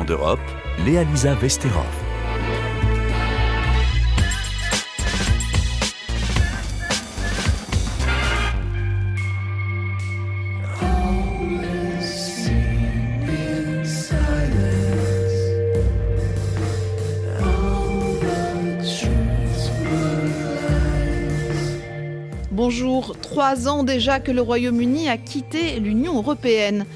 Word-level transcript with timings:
D'Europe, 0.00 0.40
Léa 0.86 1.04
Lisa 1.04 1.34
Vesterov. 1.34 1.84
Bonjour, 22.50 23.14
trois 23.20 23.68
ans 23.68 23.82
déjà 23.82 24.20
que 24.20 24.32
le 24.32 24.40
Royaume-Uni 24.40 25.10
a 25.10 25.18
quitté 25.18 25.78
l'Union 25.80 26.16
européenne. 26.16 26.86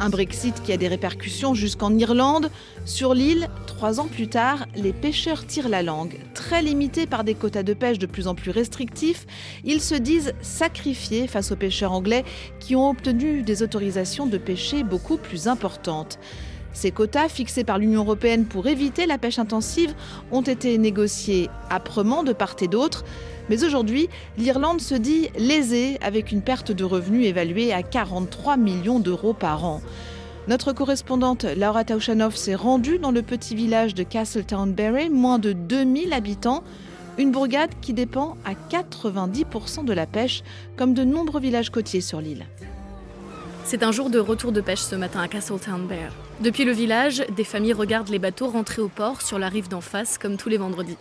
Un 0.00 0.08
Brexit 0.10 0.60
qui 0.62 0.72
a 0.72 0.76
des 0.76 0.88
répercussions 0.88 1.54
jusqu'en 1.54 1.96
Irlande. 1.96 2.50
Sur 2.84 3.14
l'île, 3.14 3.48
trois 3.66 4.00
ans 4.00 4.08
plus 4.08 4.28
tard, 4.28 4.66
les 4.74 4.92
pêcheurs 4.92 5.46
tirent 5.46 5.68
la 5.68 5.82
langue. 5.82 6.18
Très 6.34 6.62
limités 6.62 7.06
par 7.06 7.22
des 7.22 7.34
quotas 7.34 7.62
de 7.62 7.74
pêche 7.74 7.98
de 7.98 8.06
plus 8.06 8.26
en 8.26 8.34
plus 8.34 8.50
restrictifs, 8.50 9.26
ils 9.64 9.80
se 9.80 9.94
disent 9.94 10.34
sacrifiés 10.40 11.28
face 11.28 11.52
aux 11.52 11.56
pêcheurs 11.56 11.92
anglais 11.92 12.24
qui 12.58 12.74
ont 12.74 12.90
obtenu 12.90 13.42
des 13.42 13.62
autorisations 13.62 14.26
de 14.26 14.36
pêcher 14.36 14.82
beaucoup 14.82 15.16
plus 15.16 15.46
importantes. 15.46 16.18
Ces 16.72 16.90
quotas, 16.90 17.28
fixés 17.28 17.62
par 17.62 17.78
l'Union 17.78 18.02
européenne 18.02 18.46
pour 18.46 18.66
éviter 18.66 19.06
la 19.06 19.16
pêche 19.16 19.38
intensive, 19.38 19.94
ont 20.32 20.42
été 20.42 20.76
négociés 20.76 21.48
âprement 21.70 22.24
de 22.24 22.32
part 22.32 22.56
et 22.60 22.68
d'autre. 22.68 23.04
Mais 23.48 23.64
aujourd'hui, 23.64 24.08
l'Irlande 24.38 24.80
se 24.80 24.94
dit 24.94 25.28
lésée 25.36 25.98
avec 26.00 26.32
une 26.32 26.42
perte 26.42 26.72
de 26.72 26.84
revenus 26.84 27.26
évaluée 27.26 27.72
à 27.72 27.82
43 27.82 28.56
millions 28.56 29.00
d'euros 29.00 29.34
par 29.34 29.64
an. 29.64 29.82
Notre 30.48 30.72
correspondante 30.72 31.44
Laura 31.56 31.84
Taushanov 31.84 32.36
s'est 32.36 32.54
rendue 32.54 32.98
dans 32.98 33.10
le 33.10 33.22
petit 33.22 33.54
village 33.54 33.94
de 33.94 34.02
Castletownberry, 34.02 35.08
moins 35.10 35.38
de 35.38 35.52
2000 35.52 36.12
habitants, 36.12 36.62
une 37.16 37.30
bourgade 37.30 37.70
qui 37.80 37.92
dépend 37.92 38.36
à 38.44 38.52
90% 38.70 39.84
de 39.84 39.92
la 39.92 40.06
pêche, 40.06 40.42
comme 40.76 40.94
de 40.94 41.04
nombreux 41.04 41.40
villages 41.40 41.70
côtiers 41.70 42.00
sur 42.00 42.20
l'île. 42.20 42.46
C'est 43.64 43.82
un 43.82 43.92
jour 43.92 44.10
de 44.10 44.18
retour 44.18 44.52
de 44.52 44.60
pêche 44.60 44.80
ce 44.80 44.94
matin 44.96 45.20
à 45.20 45.28
Castletownberry. 45.28 46.12
Depuis 46.40 46.64
le 46.64 46.72
village, 46.72 47.24
des 47.34 47.44
familles 47.44 47.72
regardent 47.72 48.10
les 48.10 48.18
bateaux 48.18 48.48
rentrer 48.48 48.82
au 48.82 48.88
port 48.88 49.22
sur 49.22 49.38
la 49.38 49.48
rive 49.48 49.68
d'en 49.68 49.80
face, 49.80 50.18
comme 50.18 50.36
tous 50.36 50.50
les 50.50 50.58
vendredis. 50.58 50.98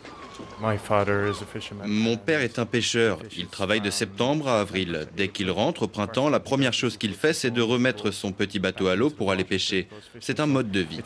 Mon 1.86 2.18
père 2.18 2.42
est 2.42 2.60
un 2.60 2.66
pêcheur. 2.66 3.20
Il 3.38 3.48
travaille 3.48 3.82
de 3.82 3.90
septembre 3.90 4.48
à 4.48 4.62
avril. 4.62 5.08
Dès 5.16 5.28
qu'il 5.28 5.52
rentre 5.52 5.84
au 5.84 5.88
printemps, 5.88 6.30
la 6.30 6.40
première 6.40 6.74
chose 6.74 6.98
qu'il 6.98 7.14
fait, 7.14 7.34
c'est 7.34 7.52
de 7.52 7.62
remettre 7.62 8.12
son 8.12 8.32
petit 8.32 8.60
bateau 8.60 8.88
à 8.88 8.96
l'eau 8.96 9.10
pour 9.10 9.32
aller 9.32 9.44
pêcher. 9.44 9.88
C'est 10.20 10.40
un 10.40 10.46
mode 10.46 10.72
de 10.72 10.80
vie. 10.80 11.02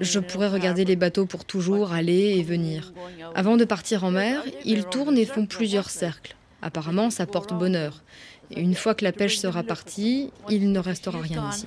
Je 0.00 0.18
pourrais 0.18 0.48
regarder 0.48 0.84
les 0.84 0.96
bateaux 0.96 1.24
pour 1.24 1.44
toujours 1.44 1.92
aller 1.92 2.36
et 2.36 2.42
venir. 2.42 2.92
Avant 3.34 3.56
de 3.56 3.64
partir 3.64 4.04
en 4.04 4.10
mer, 4.10 4.42
ils 4.64 4.84
tournent 4.84 5.16
et 5.16 5.24
font 5.24 5.46
plusieurs 5.46 5.88
cercles. 5.88 6.36
Apparemment, 6.60 7.08
ça 7.08 7.26
porte 7.26 7.54
bonheur. 7.54 8.02
Et 8.50 8.60
une 8.60 8.74
fois 8.74 8.94
que 8.94 9.04
la 9.04 9.12
pêche 9.12 9.38
sera 9.38 9.62
partie, 9.62 10.30
il 10.50 10.70
ne 10.72 10.78
restera 10.78 11.18
rien 11.20 11.48
ici. 11.50 11.66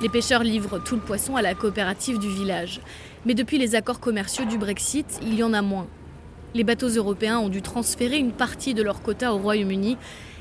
Les 0.00 0.08
pêcheurs 0.08 0.44
livrent 0.44 0.82
tout 0.82 0.94
le 0.94 1.02
poisson 1.02 1.36
à 1.36 1.42
la 1.42 1.54
coopérative 1.54 2.18
du 2.18 2.28
village. 2.30 2.80
Mais 3.26 3.34
depuis 3.34 3.58
les 3.58 3.74
accords 3.74 4.00
commerciaux 4.00 4.46
du 4.46 4.56
Brexit, 4.56 5.20
il 5.22 5.34
y 5.34 5.42
en 5.42 5.52
a 5.52 5.60
moins. 5.60 5.86
Les 6.54 6.64
bateaux 6.64 6.88
européens 6.88 7.38
ont 7.38 7.50
dû 7.50 7.60
transférer 7.60 8.16
une 8.16 8.32
partie 8.32 8.72
de 8.72 8.82
leur 8.82 9.02
quota 9.02 9.34
au 9.34 9.38
Royaume-Uni 9.38 9.98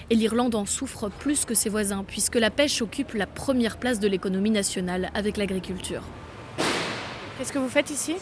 et 0.10 0.16
l'Irlande 0.16 0.56
en 0.56 0.66
souffre 0.66 1.10
plus 1.10 1.44
que 1.44 1.54
ses 1.54 1.70
voisins 1.70 2.06
puisque 2.08 2.36
la 2.36 2.50
pêche 2.50 2.82
occupe 2.82 3.14
la 3.16 3.28
première 3.28 3.78
place 3.78 4.00
de 4.00 4.08
l'économie 4.08 4.50
nationale 4.50 5.12
avec 5.14 5.36
l'agriculture. 5.36 6.04
Qu'est-ce 7.38 7.52
que 7.52 7.60
vous 7.60 7.70
faites 7.70 7.90
ici? 7.90 8.16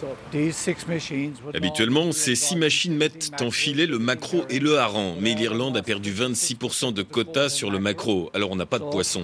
Habituellement, 1.53 2.11
ces 2.11 2.35
six 2.35 2.55
machines 2.55 2.95
mettent 2.95 3.31
en 3.41 3.51
filet 3.51 3.85
le 3.85 3.99
maquereau 3.99 4.43
et 4.49 4.59
le 4.59 4.77
hareng, 4.79 5.15
mais 5.19 5.33
l'Irlande 5.35 5.77
a 5.77 5.81
perdu 5.83 6.11
26% 6.11 6.93
de 6.93 7.03
quota 7.03 7.49
sur 7.49 7.71
le 7.71 7.79
maquereau, 7.79 8.29
alors 8.33 8.51
on 8.51 8.55
n'a 8.55 8.65
pas 8.65 8.79
de 8.79 8.85
poisson. 8.85 9.23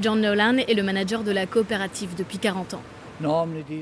John 0.00 0.20
Nolan 0.20 0.58
est 0.58 0.74
le 0.74 0.82
manager 0.82 1.24
de 1.24 1.32
la 1.32 1.46
coopérative 1.46 2.10
depuis 2.16 2.38
40 2.38 2.74
ans. 2.74 2.82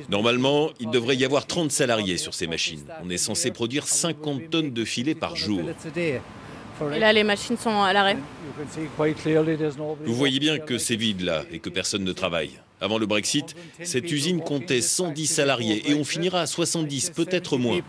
Normalement, 0.08 0.70
il 0.80 0.90
devrait 0.90 1.16
y 1.16 1.24
avoir 1.24 1.46
30 1.46 1.70
salariés 1.70 2.16
sur 2.16 2.32
ces 2.32 2.46
machines. 2.46 2.84
On 3.04 3.10
est 3.10 3.18
censé 3.18 3.50
produire 3.50 3.86
50 3.86 4.48
tonnes 4.50 4.72
de 4.72 4.84
filets 4.84 5.14
par 5.14 5.36
jour. 5.36 5.60
Et 5.96 6.98
là, 6.98 7.12
les 7.12 7.24
machines 7.24 7.56
sont 7.58 7.82
à 7.82 7.92
l'arrêt. 7.92 8.16
Vous 10.04 10.14
voyez 10.14 10.38
bien 10.38 10.58
que 10.58 10.78
c'est 10.78 10.96
vide 10.96 11.22
là 11.22 11.42
et 11.50 11.58
que 11.58 11.68
personne 11.68 12.04
ne 12.04 12.12
travaille. 12.12 12.52
Avant 12.80 12.98
le 12.98 13.06
Brexit, 13.06 13.54
cette 13.82 14.10
usine 14.10 14.40
comptait 14.40 14.82
110 14.82 15.26
salariés 15.26 15.90
et 15.90 15.94
on 15.94 16.04
finira 16.04 16.42
à 16.42 16.46
70, 16.46 17.10
peut-être 17.10 17.56
moins. 17.58 17.80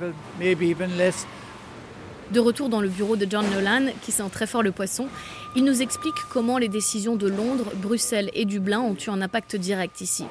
De 2.32 2.42
retour 2.42 2.68
dans 2.68 2.82
le 2.82 2.90
bureau 2.90 3.16
de 3.16 3.26
John 3.30 3.46
Nolan, 3.54 3.86
qui 4.02 4.12
sent 4.12 4.30
très 4.32 4.48
fort 4.48 4.62
le 4.62 4.72
poisson, 4.72 5.08
il 5.58 5.64
nous 5.64 5.82
explique 5.82 6.14
comment 6.30 6.60
les 6.60 6.68
décisions 6.68 7.16
de 7.16 7.28
Londres, 7.28 7.72
Bruxelles 7.78 8.30
et 8.36 8.46
Dublin 8.46 8.80
ont 8.80 8.96
eu 8.96 9.10
un 9.10 9.22
impact 9.22 9.56
direct 9.56 10.02
ici. 10.02 10.26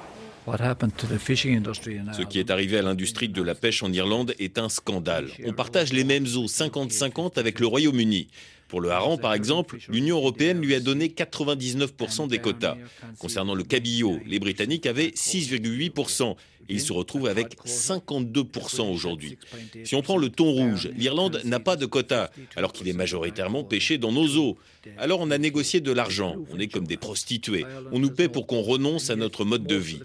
Ce 0.46 2.22
qui 2.22 2.38
est 2.38 2.50
arrivé 2.52 2.78
à 2.78 2.82
l'industrie 2.82 3.28
de 3.28 3.42
la 3.42 3.56
pêche 3.56 3.82
en 3.82 3.92
Irlande 3.92 4.34
est 4.38 4.56
un 4.56 4.68
scandale. 4.68 5.26
On 5.44 5.52
partage 5.52 5.92
les 5.92 6.04
mêmes 6.04 6.26
eaux 6.36 6.46
50-50 6.46 7.40
avec 7.40 7.58
le 7.58 7.66
Royaume-Uni. 7.66 8.28
Pour 8.68 8.80
le 8.80 8.90
hareng, 8.90 9.18
par 9.18 9.34
exemple, 9.34 9.78
l'Union 9.88 10.18
européenne 10.18 10.60
lui 10.60 10.74
a 10.76 10.80
donné 10.80 11.08
99% 11.08 12.28
des 12.28 12.38
quotas. 12.38 12.76
Concernant 13.18 13.56
le 13.56 13.64
cabillaud, 13.64 14.20
les 14.26 14.38
Britanniques 14.38 14.86
avaient 14.86 15.08
6,8% 15.08 16.36
ils 16.68 16.80
se 16.80 16.92
retrouvent 16.92 17.26
avec 17.26 17.56
52% 17.64 18.92
aujourd'hui. 18.92 19.38
Si 19.84 19.94
on 19.94 20.02
prend 20.02 20.16
le 20.16 20.28
thon 20.28 20.50
rouge, 20.50 20.90
l'Irlande 20.96 21.40
n'a 21.44 21.60
pas 21.60 21.76
de 21.76 21.86
quota, 21.86 22.30
alors 22.56 22.72
qu'il 22.72 22.88
est 22.88 22.92
majoritairement 22.92 23.64
pêché 23.64 23.98
dans 23.98 24.12
nos 24.12 24.36
eaux. 24.36 24.56
Alors 24.98 25.20
on 25.20 25.30
a 25.30 25.38
négocié 25.38 25.80
de 25.80 25.92
l'argent, 25.92 26.36
on 26.52 26.58
est 26.58 26.68
comme 26.68 26.86
des 26.86 26.96
prostituées, 26.96 27.64
on 27.92 27.98
nous 27.98 28.10
paie 28.10 28.28
pour 28.28 28.46
qu'on 28.46 28.62
renonce 28.62 29.10
à 29.10 29.16
notre 29.16 29.44
mode 29.44 29.66
de 29.66 29.74
vie. 29.74 30.00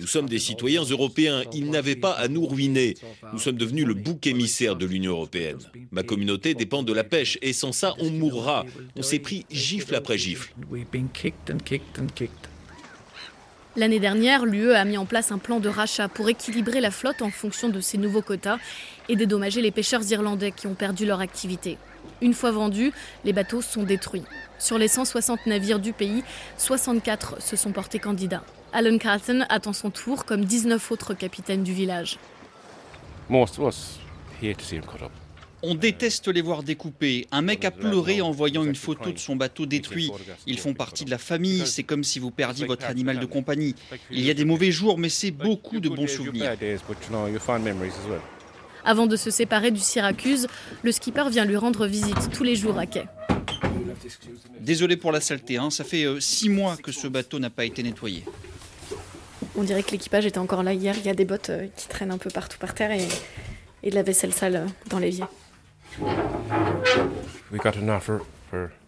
Nous 0.00 0.06
sommes 0.06 0.28
des 0.28 0.40
citoyens 0.40 0.82
européens, 0.82 1.44
ils 1.52 1.70
n'avaient 1.70 1.96
pas 1.96 2.12
à 2.12 2.28
nous 2.28 2.44
ruiner. 2.46 2.94
Nous 3.32 3.38
sommes 3.38 3.56
devenus 3.56 3.86
le 3.86 3.94
bouc 3.94 4.26
émissaire 4.26 4.76
de 4.76 4.86
l'Union 4.86 5.12
européenne. 5.12 5.58
Ma 5.92 6.02
communauté 6.02 6.54
dépend 6.54 6.82
de 6.82 6.92
la 6.92 7.04
pêche 7.04 7.38
et 7.42 7.52
sans 7.52 7.72
ça, 7.72 7.94
on 8.00 8.10
mourra. 8.10 8.66
On 8.96 9.02
s'est 9.02 9.20
pris 9.20 9.46
gifle 9.50 9.94
après 9.94 10.18
gifle. 10.18 10.52
L'année 13.76 13.98
dernière, 13.98 14.46
l'UE 14.46 14.72
a 14.72 14.84
mis 14.84 14.96
en 14.96 15.04
place 15.04 15.32
un 15.32 15.38
plan 15.38 15.58
de 15.58 15.68
rachat 15.68 16.08
pour 16.08 16.28
équilibrer 16.28 16.80
la 16.80 16.92
flotte 16.92 17.22
en 17.22 17.30
fonction 17.30 17.68
de 17.68 17.80
ces 17.80 17.98
nouveaux 17.98 18.22
quotas 18.22 18.58
et 19.08 19.16
dédommager 19.16 19.62
les 19.62 19.72
pêcheurs 19.72 20.08
irlandais 20.12 20.52
qui 20.52 20.68
ont 20.68 20.74
perdu 20.74 21.06
leur 21.06 21.20
activité. 21.20 21.76
Une 22.20 22.34
fois 22.34 22.52
vendus, 22.52 22.92
les 23.24 23.32
bateaux 23.32 23.62
sont 23.62 23.82
détruits. 23.82 24.22
Sur 24.60 24.78
les 24.78 24.86
160 24.86 25.46
navires 25.46 25.80
du 25.80 25.92
pays, 25.92 26.22
64 26.56 27.42
se 27.42 27.56
sont 27.56 27.72
portés 27.72 27.98
candidats. 27.98 28.44
Alan 28.72 28.96
Carlton 28.96 29.44
attend 29.48 29.72
son 29.72 29.90
tour 29.90 30.24
comme 30.24 30.44
19 30.44 30.92
autres 30.92 31.14
capitaines 31.14 31.64
du 31.64 31.72
village. 31.72 32.18
On 35.66 35.74
déteste 35.74 36.28
les 36.28 36.42
voir 36.42 36.62
découpés. 36.62 37.26
Un 37.32 37.40
mec 37.40 37.64
a 37.64 37.70
pleuré 37.70 38.20
en 38.20 38.30
voyant 38.30 38.64
une 38.64 38.74
photo 38.74 39.12
de 39.12 39.18
son 39.18 39.34
bateau 39.34 39.64
détruit. 39.64 40.10
Ils 40.46 40.58
font 40.58 40.74
partie 40.74 41.06
de 41.06 41.10
la 41.10 41.18
famille, 41.18 41.66
c'est 41.66 41.82
comme 41.82 42.04
si 42.04 42.18
vous 42.18 42.30
perdiez 42.30 42.66
votre 42.66 42.84
animal 42.84 43.18
de 43.18 43.26
compagnie. 43.26 43.74
Il 44.10 44.20
y 44.20 44.30
a 44.30 44.34
des 44.34 44.44
mauvais 44.44 44.70
jours, 44.70 44.98
mais 44.98 45.08
c'est 45.08 45.30
beaucoup 45.30 45.80
de 45.80 45.88
bons 45.88 46.06
souvenirs. 46.06 46.54
Avant 48.84 49.06
de 49.06 49.16
se 49.16 49.30
séparer 49.30 49.70
du 49.70 49.80
Syracuse, 49.80 50.46
le 50.82 50.92
skipper 50.92 51.30
vient 51.30 51.46
lui 51.46 51.56
rendre 51.56 51.86
visite 51.86 52.30
tous 52.30 52.44
les 52.44 52.54
jours 52.54 52.78
à 52.78 52.84
quai. 52.84 53.04
Désolé 54.60 54.98
pour 54.98 55.12
la 55.12 55.20
saleté, 55.20 55.56
hein. 55.56 55.70
ça 55.70 55.84
fait 55.84 56.04
euh, 56.04 56.20
six 56.20 56.50
mois 56.50 56.76
que 56.76 56.92
ce 56.92 57.06
bateau 57.06 57.38
n'a 57.38 57.48
pas 57.48 57.64
été 57.64 57.82
nettoyé. 57.82 58.24
On 59.56 59.62
dirait 59.62 59.82
que 59.82 59.92
l'équipage 59.92 60.26
était 60.26 60.38
encore 60.38 60.62
là 60.62 60.74
hier. 60.74 60.94
Il 60.98 61.06
y 61.06 61.08
a 61.08 61.14
des 61.14 61.24
bottes 61.24 61.50
euh, 61.50 61.68
qui 61.76 61.88
traînent 61.88 62.10
un 62.10 62.18
peu 62.18 62.28
partout 62.28 62.58
par 62.58 62.74
terre 62.74 62.90
et, 62.90 63.06
et 63.82 63.90
de 63.90 63.94
la 63.94 64.02
vaisselle 64.02 64.32
sale 64.34 64.56
euh, 64.56 64.66
dans 64.90 64.98
l'évier. 64.98 65.24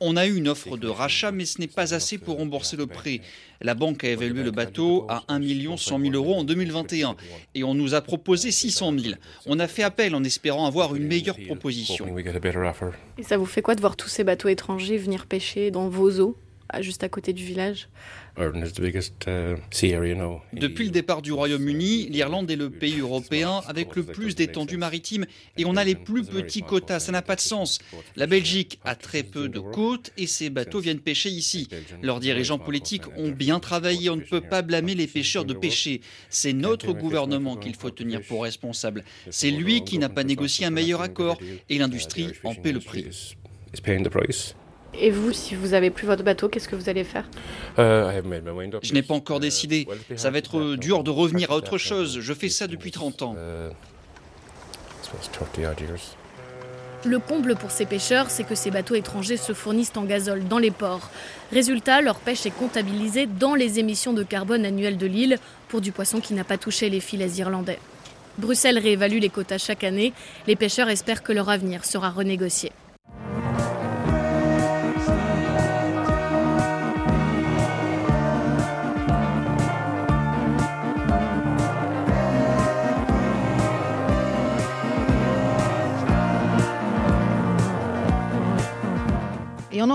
On 0.01 0.17
a 0.17 0.27
eu 0.27 0.37
une 0.37 0.49
offre 0.49 0.77
de 0.77 0.89
rachat, 0.89 1.33
mais 1.33 1.45
ce 1.45 1.61
n'est 1.61 1.67
pas 1.67 1.95
assez 1.95 2.19
pour 2.19 2.37
rembourser 2.39 2.77
le 2.77 2.87
prêt. 2.87 3.21
La 3.61 3.75
banque 3.75 4.05
a 4.05 4.09
évalué 4.09 4.43
le 4.43 4.51
bateau 4.51 5.07
à 5.09 5.25
1 5.29 5.41
100 5.77 5.99
000 6.01 6.13
euros 6.15 6.35
en 6.35 6.45
2021 6.45 7.17
et 7.55 7.65
on 7.65 7.75
nous 7.75 7.95
a 7.95 8.01
proposé 8.01 8.51
600 8.51 8.95
000. 8.99 9.15
On 9.47 9.59
a 9.59 9.67
fait 9.67 9.83
appel 9.83 10.15
en 10.15 10.23
espérant 10.25 10.67
avoir 10.67 10.95
une 10.95 11.07
meilleure 11.07 11.39
proposition. 11.47 12.07
Et 13.19 13.23
ça 13.23 13.37
vous 13.37 13.47
fait 13.47 13.63
quoi 13.63 13.75
de 13.75 13.81
voir 13.81 13.97
tous 13.97 14.09
ces 14.09 14.25
bateaux 14.25 14.49
étrangers 14.49 14.99
venir 14.99 15.27
pêcher 15.27 15.71
dans 15.71 15.89
vos 15.89 16.21
eaux? 16.21 16.37
Juste 16.83 17.05
à 17.05 17.09
côté 17.09 17.33
du 17.33 17.45
village. 17.45 17.89
Uh, 18.39 18.53
Depuis 20.53 20.85
le 20.85 20.91
départ 20.91 21.23
du 21.23 21.33
Royaume-Uni, 21.33 22.09
l'Irlande 22.11 22.51
est 22.51 22.57
le 22.57 22.69
pays 22.69 23.01
européen 23.01 23.63
avec 23.67 23.97
le 23.97 24.03
plus 24.03 24.35
d'étendue 24.35 24.77
maritime 24.77 25.25
et 25.57 25.65
on 25.65 25.75
a 25.75 25.85
les 25.85 25.95
plus 25.95 26.25
petits 26.25 26.63
quotas. 26.63 27.01
Ça 27.01 27.13
n'a 27.13 27.23
pas 27.23 27.37
de 27.37 27.41
sens. 27.41 27.79
La 28.15 28.27
Belgique 28.27 28.79
a 28.85 28.95
très 28.95 29.23
peu 29.23 29.49
de 29.49 29.59
côtes 29.59 30.13
et 30.19 30.27
ses 30.27 30.51
bateaux 30.51 30.81
viennent 30.81 31.01
pêcher 31.01 31.31
ici. 31.31 31.69
Leurs 32.03 32.21
dirigeants 32.21 32.59
politiques 32.59 33.09
ont 33.17 33.31
bien 33.31 33.59
travaillé. 33.59 34.11
On 34.11 34.17
ne 34.17 34.21
peut 34.21 34.43
pas 34.43 34.61
blâmer 34.61 34.95
les 34.95 35.07
pêcheurs 35.07 35.47
de 35.47 35.55
pêcher. 35.55 36.03
C'est 36.29 36.53
notre 36.53 36.93
gouvernement 36.93 37.57
qu'il 37.57 37.75
faut 37.75 37.91
tenir 37.91 38.21
pour 38.23 38.43
responsable. 38.43 39.03
C'est 39.31 39.51
lui 39.51 39.83
qui 39.85 39.99
n'a 39.99 40.11
pas 40.11 40.25
négocié 40.25 40.67
un 40.67 40.71
meilleur 40.71 41.01
accord 41.01 41.39
et 41.71 41.79
l'industrie 41.79 42.33
en 42.45 42.55
paie 42.55 42.73
le 42.73 42.81
prix. 42.81 43.07
Et 44.95 45.11
vous, 45.11 45.33
si 45.33 45.55
vous 45.55 45.75
avez 45.75 45.91
plus 45.91 46.07
votre 46.07 46.23
bateau, 46.23 46.49
qu'est-ce 46.49 46.69
que 46.69 46.77
vous 46.77 46.89
allez 46.89 47.05
faire? 47.05 47.29
Uh, 47.79 48.23
Je 48.83 48.95
n'ai 48.95 49.03
pas 49.03 49.15
encore 49.15 49.41
décidé. 49.41 49.87
Ça 50.17 50.31
va 50.31 50.39
être 50.39 50.77
dur 50.77 51.05
de 51.05 51.11
revenir 51.11 51.51
à 51.51 51.57
autre 51.57 51.79
chose. 51.79 52.19
Je 52.21 52.33
fais 52.33 52.49
ça 52.49 52.67
depuis 52.67 52.91
30 52.91 53.23
ans. 53.23 53.37
Le 57.05 57.19
comble 57.19 57.55
pour 57.55 57.71
ces 57.71 57.87
pêcheurs, 57.87 58.31
c'est 58.31 58.43
que 58.43 58.55
ces 58.55 58.71
bateaux 58.71 58.95
étrangers 58.95 59.37
se 59.37 59.53
fournissent 59.53 59.93
en 59.97 60.05
gazole 60.05 60.49
dans 60.49 60.59
les 60.59 60.71
ports. 60.71 61.11
Résultat, 61.53 62.01
leur 62.01 62.17
pêche 62.17 62.47
est 62.47 62.51
comptabilisée 62.51 63.27
dans 63.27 63.55
les 63.55 63.79
émissions 63.79 64.13
de 64.13 64.23
carbone 64.23 64.65
annuelles 64.65 64.97
de 64.97 65.07
l'île 65.07 65.39
pour 65.69 65.81
du 65.81 65.93
poisson 65.93 66.21
qui 66.21 66.35
n'a 66.35 66.43
pas 66.43 66.59
touché 66.59 66.91
les 66.91 67.01
filets 67.01 67.37
irlandais. 67.37 67.79
Bruxelles 68.39 68.79
réévalue 68.79 69.19
les 69.19 69.29
quotas 69.29 69.59
chaque 69.59 69.85
année. 69.85 70.13
Les 70.47 70.57
pêcheurs 70.57 70.89
espèrent 70.89 71.23
que 71.23 71.33
leur 71.33 71.49
avenir 71.49 71.85
sera 71.85 72.11
renégocié. 72.11 72.73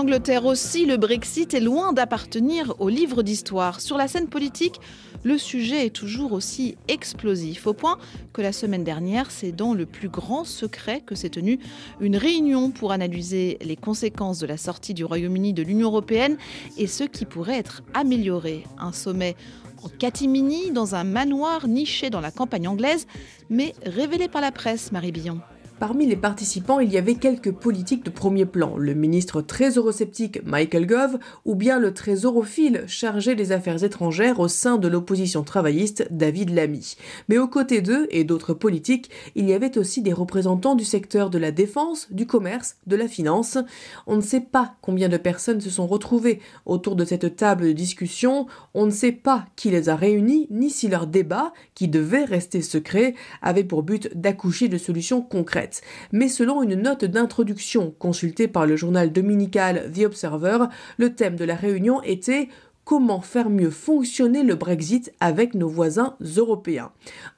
Angleterre 0.02 0.46
aussi, 0.46 0.84
le 0.84 0.96
Brexit 0.96 1.54
est 1.54 1.60
loin 1.60 1.92
d'appartenir 1.92 2.74
au 2.80 2.88
livre 2.88 3.22
d'histoire. 3.22 3.80
Sur 3.80 3.96
la 3.96 4.08
scène 4.08 4.26
politique, 4.26 4.80
le 5.22 5.38
sujet 5.38 5.86
est 5.86 5.90
toujours 5.90 6.32
aussi 6.32 6.76
explosif, 6.88 7.68
au 7.68 7.72
point 7.72 7.98
que 8.32 8.42
la 8.42 8.50
semaine 8.50 8.82
dernière, 8.82 9.30
c'est 9.30 9.52
dans 9.52 9.74
le 9.74 9.86
plus 9.86 10.08
grand 10.08 10.42
secret 10.42 11.04
que 11.06 11.14
s'est 11.14 11.28
tenue 11.28 11.60
une 12.00 12.16
réunion 12.16 12.72
pour 12.72 12.90
analyser 12.90 13.58
les 13.60 13.76
conséquences 13.76 14.40
de 14.40 14.46
la 14.48 14.56
sortie 14.56 14.92
du 14.92 15.04
Royaume-Uni 15.04 15.52
de 15.52 15.62
l'Union 15.62 15.86
européenne 15.86 16.36
et 16.78 16.88
ce 16.88 17.04
qui 17.04 17.24
pourrait 17.24 17.58
être 17.58 17.84
amélioré. 17.94 18.64
Un 18.80 18.90
sommet 18.92 19.36
en 19.84 19.88
catimini 19.88 20.72
dans 20.72 20.96
un 20.96 21.04
manoir 21.04 21.68
niché 21.68 22.10
dans 22.10 22.20
la 22.20 22.32
campagne 22.32 22.66
anglaise, 22.66 23.06
mais 23.50 23.72
révélé 23.86 24.26
par 24.26 24.40
la 24.40 24.50
presse, 24.50 24.90
Marie 24.90 25.12
Billon. 25.12 25.40
Parmi 25.82 26.06
les 26.06 26.14
participants, 26.14 26.78
il 26.78 26.92
y 26.92 26.96
avait 26.96 27.16
quelques 27.16 27.50
politiques 27.50 28.04
de 28.04 28.10
premier 28.10 28.46
plan, 28.46 28.76
le 28.76 28.94
ministre 28.94 29.42
très 29.42 29.70
eurosceptique 29.70 30.40
Michael 30.44 30.86
Gove 30.86 31.18
ou 31.44 31.56
bien 31.56 31.80
le 31.80 31.92
trésorophile 31.92 32.84
chargé 32.86 33.34
des 33.34 33.50
affaires 33.50 33.82
étrangères 33.82 34.38
au 34.38 34.46
sein 34.46 34.78
de 34.78 34.86
l'opposition 34.86 35.42
travailliste 35.42 36.06
David 36.12 36.50
Lamy. 36.50 36.94
Mais 37.28 37.36
aux 37.36 37.48
côtés 37.48 37.80
d'eux 37.80 38.06
et 38.10 38.22
d'autres 38.22 38.54
politiques, 38.54 39.10
il 39.34 39.48
y 39.48 39.54
avait 39.54 39.76
aussi 39.76 40.02
des 40.02 40.12
représentants 40.12 40.76
du 40.76 40.84
secteur 40.84 41.30
de 41.30 41.38
la 41.38 41.50
défense, 41.50 42.06
du 42.12 42.28
commerce, 42.28 42.76
de 42.86 42.94
la 42.94 43.08
finance. 43.08 43.58
On 44.06 44.14
ne 44.14 44.20
sait 44.20 44.40
pas 44.40 44.76
combien 44.82 45.08
de 45.08 45.16
personnes 45.16 45.60
se 45.60 45.70
sont 45.70 45.88
retrouvées 45.88 46.38
autour 46.64 46.94
de 46.94 47.04
cette 47.04 47.34
table 47.34 47.64
de 47.64 47.72
discussion, 47.72 48.46
on 48.74 48.86
ne 48.86 48.92
sait 48.92 49.10
pas 49.10 49.46
qui 49.56 49.70
les 49.70 49.88
a 49.88 49.96
réunis, 49.96 50.46
ni 50.48 50.70
si 50.70 50.86
leur 50.86 51.08
débat, 51.08 51.52
qui 51.74 51.88
devait 51.88 52.24
rester 52.24 52.62
secret, 52.62 53.16
avait 53.42 53.64
pour 53.64 53.82
but 53.82 54.16
d'accoucher 54.16 54.68
de 54.68 54.78
solutions 54.78 55.22
concrètes 55.22 55.71
mais 56.12 56.28
selon 56.28 56.62
une 56.62 56.74
note 56.74 57.04
d'introduction 57.04 57.94
consultée 57.98 58.48
par 58.48 58.66
le 58.66 58.76
journal 58.76 59.12
dominical 59.12 59.90
The 59.92 60.04
Observer, 60.04 60.66
le 60.98 61.14
thème 61.14 61.36
de 61.36 61.44
la 61.44 61.54
réunion 61.54 62.02
était 62.02 62.48
comment 62.84 63.20
faire 63.20 63.48
mieux 63.48 63.70
fonctionner 63.70 64.42
le 64.42 64.54
Brexit 64.54 65.12
avec 65.20 65.54
nos 65.54 65.68
voisins 65.68 66.16
européens? 66.36 66.92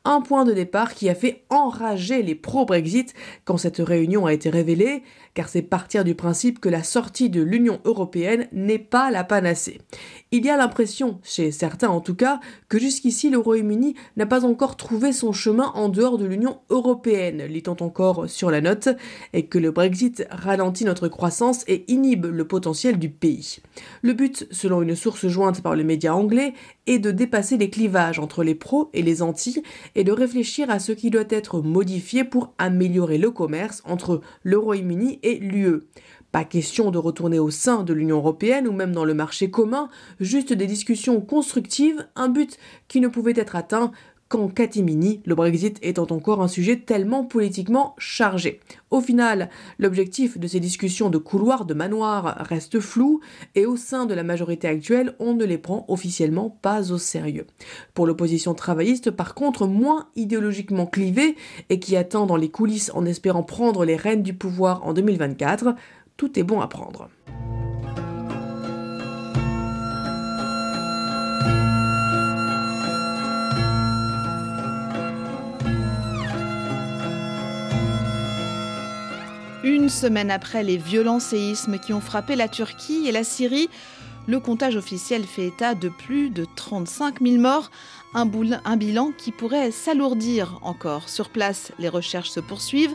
Un 0.04 0.20
point 0.20 0.44
de 0.44 0.52
départ 0.52 0.94
qui 0.94 1.08
a 1.08 1.14
fait 1.14 1.44
enrager 1.50 2.22
les 2.22 2.34
pro-Brexit 2.34 3.14
quand 3.44 3.58
cette 3.58 3.78
réunion 3.78 4.26
a 4.26 4.32
été 4.32 4.50
révélée 4.50 5.02
car 5.34 5.48
c'est 5.48 5.62
partir 5.62 6.04
du 6.04 6.14
principe 6.14 6.60
que 6.60 6.68
la 6.68 6.82
sortie 6.82 7.28
de 7.28 7.42
l'Union 7.42 7.80
européenne 7.84 8.46
n'est 8.52 8.78
pas 8.78 9.10
la 9.10 9.24
panacée. 9.24 9.80
Il 10.30 10.44
y 10.44 10.50
a 10.50 10.56
l'impression, 10.56 11.20
chez 11.22 11.50
certains 11.50 11.88
en 11.88 12.00
tout 12.00 12.14
cas, 12.14 12.40
que 12.68 12.78
jusqu'ici 12.78 13.30
le 13.30 13.38
Royaume-Uni 13.38 13.94
n'a 14.16 14.26
pas 14.26 14.44
encore 14.44 14.76
trouvé 14.76 15.12
son 15.12 15.32
chemin 15.32 15.72
en 15.74 15.88
dehors 15.88 16.18
de 16.18 16.24
l'Union 16.24 16.58
européenne, 16.70 17.44
lit-on 17.44 17.76
encore 17.82 18.28
sur 18.28 18.50
la 18.50 18.60
note, 18.60 18.88
et 19.32 19.46
que 19.46 19.58
le 19.58 19.70
Brexit 19.70 20.26
ralentit 20.30 20.84
notre 20.84 21.08
croissance 21.08 21.64
et 21.66 21.84
inhibe 21.92 22.26
le 22.26 22.46
potentiel 22.46 22.98
du 22.98 23.10
pays. 23.10 23.58
Le 24.02 24.12
but, 24.12 24.46
selon 24.50 24.82
une 24.82 24.96
source 24.96 25.26
jointe 25.26 25.62
par 25.62 25.76
le 25.76 25.84
média 25.84 26.14
anglais, 26.14 26.54
est 26.86 26.98
de 26.98 27.10
dépasser 27.10 27.56
les 27.56 27.70
clivages 27.70 28.18
entre 28.18 28.44
les 28.44 28.54
pros 28.54 28.90
et 28.92 29.02
les 29.02 29.22
anti 29.22 29.62
et 29.94 30.04
de 30.04 30.12
réfléchir 30.12 30.70
à 30.70 30.78
ce 30.78 30.92
qui 30.92 31.10
doit 31.10 31.24
être 31.30 31.60
modifié 31.60 32.24
pour 32.24 32.52
améliorer 32.58 33.18
le 33.18 33.30
commerce 33.30 33.82
entre 33.84 34.20
le 34.42 34.58
Royaume-Uni 34.58 35.18
et 35.22 35.38
l'UE. 35.38 35.80
Pas 36.32 36.44
question 36.44 36.90
de 36.90 36.98
retourner 36.98 37.38
au 37.38 37.50
sein 37.50 37.84
de 37.84 37.92
l'Union 37.92 38.16
européenne 38.16 38.66
ou 38.66 38.72
même 38.72 38.90
dans 38.90 39.04
le 39.04 39.14
marché 39.14 39.50
commun, 39.50 39.88
juste 40.18 40.52
des 40.52 40.66
discussions 40.66 41.20
constructives, 41.20 42.08
un 42.16 42.28
but 42.28 42.58
qui 42.88 43.00
ne 43.00 43.06
pouvait 43.06 43.34
être 43.36 43.54
atteint 43.54 43.92
qu'en 44.28 44.48
catimini, 44.48 45.20
le 45.24 45.34
Brexit 45.34 45.78
étant 45.82 46.06
encore 46.10 46.42
un 46.42 46.48
sujet 46.48 46.76
tellement 46.76 47.24
politiquement 47.24 47.94
chargé. 47.98 48.60
Au 48.90 49.00
final, 49.00 49.50
l'objectif 49.78 50.38
de 50.38 50.46
ces 50.46 50.60
discussions 50.60 51.10
de 51.10 51.18
couloir 51.18 51.64
de 51.64 51.74
manoir 51.74 52.36
reste 52.40 52.80
flou 52.80 53.20
et 53.54 53.66
au 53.66 53.76
sein 53.76 54.06
de 54.06 54.14
la 54.14 54.22
majorité 54.22 54.68
actuelle, 54.68 55.14
on 55.18 55.34
ne 55.34 55.44
les 55.44 55.58
prend 55.58 55.84
officiellement 55.88 56.50
pas 56.62 56.92
au 56.92 56.98
sérieux. 56.98 57.46
Pour 57.92 58.06
l'opposition 58.06 58.54
travailliste, 58.54 59.10
par 59.10 59.34
contre, 59.34 59.66
moins 59.66 60.08
idéologiquement 60.16 60.86
clivée 60.86 61.36
et 61.68 61.78
qui 61.78 61.96
attend 61.96 62.26
dans 62.26 62.36
les 62.36 62.50
coulisses 62.50 62.90
en 62.94 63.04
espérant 63.04 63.42
prendre 63.42 63.84
les 63.84 63.96
rênes 63.96 64.22
du 64.22 64.34
pouvoir 64.34 64.84
en 64.86 64.94
2024, 64.94 65.74
tout 66.16 66.38
est 66.38 66.44
bon 66.44 66.60
à 66.60 66.68
prendre. 66.68 67.08
Une 79.64 79.88
semaine 79.88 80.30
après 80.30 80.62
les 80.62 80.76
violents 80.76 81.20
séismes 81.20 81.78
qui 81.78 81.94
ont 81.94 82.02
frappé 82.02 82.36
la 82.36 82.48
Turquie 82.48 83.08
et 83.08 83.12
la 83.12 83.24
Syrie, 83.24 83.70
le 84.26 84.40
comptage 84.40 84.76
officiel 84.76 85.24
fait 85.24 85.46
état 85.46 85.74
de 85.74 85.88
plus 85.88 86.30
de 86.30 86.46
35 86.56 87.20
000 87.20 87.36
morts, 87.36 87.70
un, 88.14 88.28
un 88.64 88.76
bilan 88.76 89.12
qui 89.16 89.32
pourrait 89.32 89.70
s'alourdir 89.70 90.58
encore. 90.62 91.08
Sur 91.08 91.28
place, 91.30 91.72
les 91.78 91.88
recherches 91.88 92.30
se 92.30 92.40
poursuivent 92.40 92.94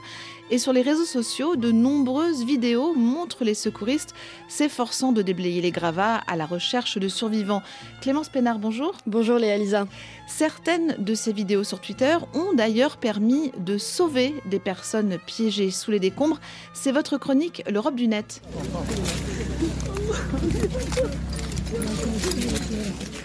et 0.52 0.58
sur 0.58 0.74
les 0.74 0.82
réseaux 0.82 1.06
sociaux, 1.06 1.56
de 1.56 1.72
nombreuses 1.72 2.44
vidéos 2.44 2.96
montrent 2.96 3.44
les 3.44 3.54
secouristes 3.54 4.16
s'efforçant 4.48 5.12
de 5.12 5.22
déblayer 5.22 5.62
les 5.62 5.72
gravats 5.72 6.16
à 6.16 6.36
la 6.36 6.46
recherche 6.46 6.98
de 6.98 7.08
survivants. 7.08 7.62
Clémence 8.02 8.30
Pénard, 8.30 8.58
bonjour. 8.58 8.94
Bonjour 9.06 9.38
Léa 9.38 9.58
Lisa. 9.58 9.86
Certaines 10.28 10.96
de 10.98 11.14
ces 11.14 11.34
vidéos 11.34 11.64
sur 11.64 11.80
Twitter 11.80 12.18
ont 12.34 12.54
d'ailleurs 12.54 12.98
permis 12.98 13.52
de 13.60 13.78
sauver 13.78 14.34
des 14.46 14.60
personnes 14.60 15.20
piégées 15.28 15.72
sous 15.72 15.92
les 15.92 16.00
décombres. 16.00 16.40
C'est 16.74 16.92
votre 16.92 17.18
chronique 17.18 17.64
L'Europe 17.70 17.96
du 17.96 18.08
net. 18.08 18.42
Thank 21.72 23.14
you. 23.14 23.19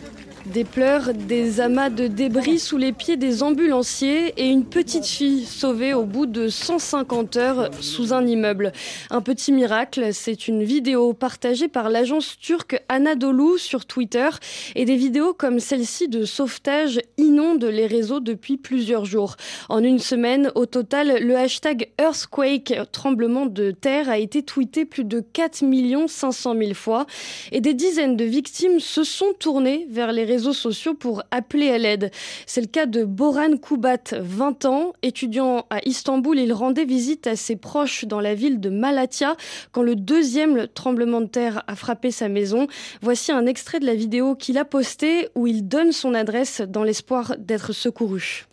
Des 0.46 0.64
pleurs, 0.64 1.14
des 1.14 1.62
amas 1.62 1.88
de 1.88 2.06
débris 2.06 2.58
sous 2.58 2.76
les 2.76 2.92
pieds 2.92 3.16
des 3.16 3.42
ambulanciers 3.42 4.34
et 4.36 4.46
une 4.46 4.66
petite 4.66 5.06
fille 5.06 5.46
sauvée 5.46 5.94
au 5.94 6.04
bout 6.04 6.26
de 6.26 6.48
150 6.48 7.36
heures 7.38 7.70
sous 7.80 8.12
un 8.12 8.26
immeuble. 8.26 8.72
Un 9.08 9.22
petit 9.22 9.52
miracle, 9.52 10.12
c'est 10.12 10.46
une 10.46 10.62
vidéo 10.62 11.14
partagée 11.14 11.68
par 11.68 11.88
l'agence 11.88 12.38
turque 12.38 12.78
Anadolu 12.90 13.58
sur 13.58 13.86
Twitter 13.86 14.28
et 14.74 14.84
des 14.84 14.96
vidéos 14.96 15.32
comme 15.32 15.60
celle-ci 15.60 16.08
de 16.08 16.26
sauvetage 16.26 17.00
inondent 17.16 17.64
les 17.64 17.86
réseaux 17.86 18.20
depuis 18.20 18.58
plusieurs 18.58 19.06
jours. 19.06 19.36
En 19.70 19.82
une 19.82 19.98
semaine, 19.98 20.52
au 20.54 20.66
total, 20.66 21.24
le 21.24 21.36
hashtag 21.36 21.88
Earthquake, 21.98 22.74
tremblement 22.92 23.46
de 23.46 23.70
terre, 23.70 24.10
a 24.10 24.18
été 24.18 24.42
tweeté 24.42 24.84
plus 24.84 25.04
de 25.04 25.20
4 25.20 25.64
500 26.06 26.54
000 26.58 26.74
fois 26.74 27.06
et 27.50 27.62
des 27.62 27.72
dizaines 27.72 28.16
de 28.16 28.24
victimes 28.24 28.78
se 28.78 29.04
sont 29.04 29.32
tournées 29.38 29.86
vers 29.88 30.12
les 30.12 30.24
réseaux 30.24 30.33
réseaux 30.34 30.52
sociaux 30.52 30.94
pour 30.94 31.22
appeler 31.30 31.70
à 31.70 31.78
l'aide. 31.78 32.10
C'est 32.46 32.60
le 32.60 32.66
cas 32.66 32.86
de 32.86 33.04
Boran 33.04 33.56
Kubat, 33.56 34.14
20 34.18 34.64
ans, 34.64 34.92
étudiant 35.02 35.66
à 35.70 35.78
Istanbul. 35.86 36.38
Il 36.38 36.52
rendait 36.52 36.84
visite 36.84 37.26
à 37.26 37.36
ses 37.36 37.56
proches 37.56 38.04
dans 38.04 38.20
la 38.20 38.34
ville 38.34 38.58
de 38.58 38.68
Malatya 38.68 39.36
quand 39.72 39.82
le 39.82 39.94
deuxième 39.94 40.66
tremblement 40.66 41.20
de 41.20 41.26
terre 41.26 41.62
a 41.68 41.76
frappé 41.76 42.10
sa 42.10 42.28
maison. 42.28 42.66
Voici 43.00 43.30
un 43.30 43.46
extrait 43.46 43.78
de 43.78 43.86
la 43.86 43.94
vidéo 43.94 44.34
qu'il 44.34 44.58
a 44.58 44.64
postée 44.64 45.28
où 45.36 45.46
il 45.46 45.68
donne 45.68 45.92
son 45.92 46.14
adresse 46.14 46.60
dans 46.60 46.82
l'espoir 46.82 47.36
d'être 47.38 47.72
secouru. 47.72 48.46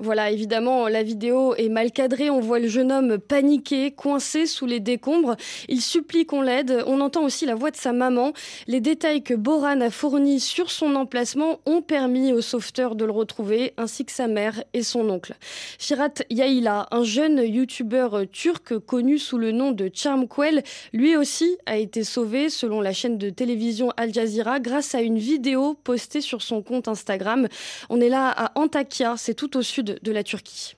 Voilà, 0.00 0.30
évidemment, 0.30 0.86
la 0.86 1.02
vidéo 1.02 1.56
est 1.56 1.68
mal 1.68 1.90
cadrée. 1.90 2.30
On 2.30 2.38
voit 2.38 2.60
le 2.60 2.68
jeune 2.68 2.92
homme 2.92 3.18
paniqué, 3.18 3.90
coincé 3.90 4.46
sous 4.46 4.64
les 4.64 4.78
décombres. 4.78 5.34
Il 5.68 5.80
supplie 5.80 6.24
qu'on 6.24 6.40
l'aide. 6.40 6.84
On 6.86 7.00
entend 7.00 7.24
aussi 7.24 7.46
la 7.46 7.56
voix 7.56 7.72
de 7.72 7.76
sa 7.76 7.92
maman. 7.92 8.32
Les 8.68 8.80
détails 8.80 9.24
que 9.24 9.34
Boran 9.34 9.80
a 9.80 9.90
fournis 9.90 10.38
sur 10.38 10.70
son 10.70 10.94
emplacement 10.94 11.58
ont 11.66 11.82
permis 11.82 12.32
au 12.32 12.40
sauveteur 12.40 12.94
de 12.94 13.04
le 13.04 13.10
retrouver, 13.10 13.74
ainsi 13.76 14.04
que 14.04 14.12
sa 14.12 14.28
mère 14.28 14.62
et 14.72 14.84
son 14.84 15.10
oncle. 15.10 15.34
Shirat 15.80 16.14
Yaila, 16.30 16.86
un 16.92 17.02
jeune 17.02 17.38
youtubeur 17.38 18.20
turc 18.30 18.78
connu 18.78 19.18
sous 19.18 19.36
le 19.36 19.50
nom 19.50 19.72
de 19.72 19.90
Charmquel, 19.92 20.62
lui 20.92 21.16
aussi 21.16 21.56
a 21.66 21.76
été 21.76 22.04
sauvé, 22.04 22.50
selon 22.50 22.80
la 22.80 22.92
chaîne 22.92 23.18
de 23.18 23.30
télévision 23.30 23.90
Al 23.96 24.14
Jazeera, 24.14 24.60
grâce 24.60 24.94
à 24.94 25.00
une 25.00 25.18
vidéo 25.18 25.74
postée 25.82 26.20
sur 26.20 26.42
son 26.42 26.62
compte 26.62 26.86
Instagram. 26.86 27.48
On 27.90 28.00
est 28.00 28.08
là 28.08 28.28
à 28.28 28.52
Antakya, 28.56 29.14
c'est 29.16 29.34
tout 29.34 29.56
au 29.56 29.62
sud 29.62 29.87
de 30.02 30.12
la 30.12 30.22
Turquie. 30.22 30.76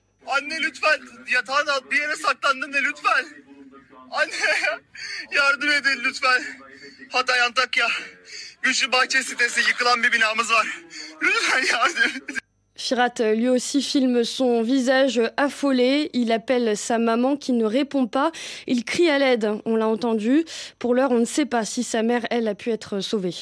Firat, 12.75 13.13
lui 13.35 13.47
aussi, 13.47 13.81
filme 13.81 14.23
son 14.23 14.63
visage 14.63 15.21
affolé. 15.37 16.09
Il 16.13 16.31
appelle 16.31 16.75
sa 16.75 16.97
maman 16.97 17.37
qui 17.37 17.53
ne 17.53 17.65
répond 17.65 18.07
pas. 18.07 18.31
Il 18.65 18.85
crie 18.85 19.09
à 19.09 19.19
l'aide, 19.19 19.51
on 19.65 19.75
l'a 19.75 19.87
entendu. 19.87 20.45
Pour 20.79 20.95
l'heure, 20.95 21.11
on 21.11 21.19
ne 21.19 21.25
sait 21.25 21.45
pas 21.45 21.63
si 21.63 21.83
sa 21.83 22.01
mère, 22.01 22.25
elle, 22.31 22.47
a 22.47 22.55
pu 22.55 22.71
être 22.71 22.99
sauvée. 22.99 23.35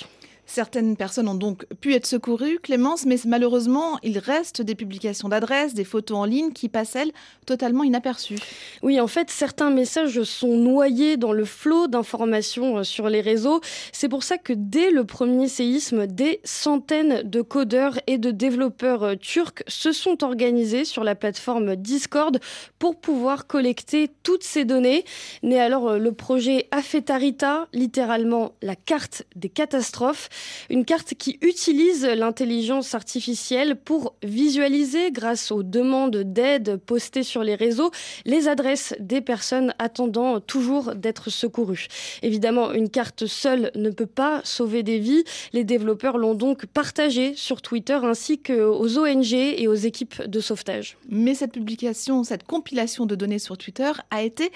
Certaines 0.49 0.97
personnes 0.97 1.27
ont 1.27 1.35
donc 1.35 1.67
pu 1.79 1.93
être 1.93 2.07
secourues, 2.07 2.57
Clémence, 2.57 3.05
mais 3.05 3.17
malheureusement, 3.27 3.99
il 4.01 4.17
reste 4.17 4.63
des 4.63 4.73
publications 4.73 5.29
d'adresses, 5.29 5.75
des 5.75 5.83
photos 5.83 6.17
en 6.17 6.25
ligne 6.25 6.53
qui 6.53 6.69
passent, 6.69 6.95
elles, 6.95 7.11
totalement 7.45 7.83
inaperçues. 7.83 8.39
Oui, 8.81 8.99
en 8.99 9.05
fait, 9.05 9.29
certains 9.29 9.69
messages 9.69 10.23
sont 10.23 10.57
noyés 10.57 11.17
dans 11.17 11.33
le 11.33 11.45
flot 11.45 11.87
d'informations 11.87 12.79
euh, 12.79 12.83
sur 12.83 13.09
les 13.09 13.21
réseaux. 13.21 13.61
C'est 13.91 14.09
pour 14.09 14.23
ça 14.23 14.39
que 14.39 14.51
dès 14.55 14.89
le 14.89 15.03
premier 15.03 15.47
séisme, 15.47 16.07
des 16.07 16.39
centaines 16.43 17.21
de 17.29 17.43
codeurs 17.43 17.99
et 18.07 18.17
de 18.17 18.31
développeurs 18.31 19.03
euh, 19.03 19.15
turcs 19.15 19.63
se 19.67 19.91
sont 19.91 20.23
organisés 20.23 20.83
sur 20.83 21.03
la 21.03 21.13
plateforme 21.13 21.75
Discord 21.75 22.39
pour 22.79 22.99
pouvoir 22.99 23.45
collecter 23.45 24.09
toutes 24.23 24.43
ces 24.43 24.65
données. 24.65 25.05
Né 25.43 25.59
alors 25.59 25.89
euh, 25.89 25.97
le 25.99 26.11
projet 26.11 26.67
Afetarita, 26.71 27.67
littéralement 27.71 28.53
la 28.63 28.75
carte 28.75 29.25
des 29.35 29.49
catastrophes. 29.49 30.29
Une 30.69 30.85
carte 30.85 31.13
qui 31.15 31.37
utilise 31.41 32.05
l'intelligence 32.05 32.95
artificielle 32.95 33.75
pour 33.75 34.15
visualiser, 34.23 35.11
grâce 35.11 35.51
aux 35.51 35.63
demandes 35.63 36.17
d'aide 36.17 36.77
postées 36.77 37.23
sur 37.23 37.43
les 37.43 37.55
réseaux, 37.55 37.91
les 38.25 38.47
adresses 38.47 38.93
des 38.99 39.21
personnes 39.21 39.73
attendant 39.79 40.39
toujours 40.39 40.95
d'être 40.95 41.29
secourues. 41.29 41.87
Évidemment, 42.21 42.71
une 42.73 42.89
carte 42.89 43.25
seule 43.25 43.71
ne 43.75 43.89
peut 43.89 44.05
pas 44.05 44.41
sauver 44.43 44.83
des 44.83 44.99
vies. 44.99 45.23
Les 45.53 45.63
développeurs 45.63 46.17
l'ont 46.17 46.35
donc 46.35 46.65
partagée 46.65 47.33
sur 47.35 47.61
Twitter 47.61 47.99
ainsi 48.03 48.39
qu'aux 48.39 48.97
ONG 48.97 49.33
et 49.33 49.67
aux 49.67 49.73
équipes 49.73 50.23
de 50.23 50.39
sauvetage. 50.39 50.97
Mais 51.09 51.33
cette 51.33 51.51
publication, 51.53 52.23
cette 52.23 52.43
compilation 52.43 53.05
de 53.05 53.15
données 53.15 53.39
sur 53.39 53.57
Twitter 53.57 53.91
a 54.11 54.21
été 54.21 54.51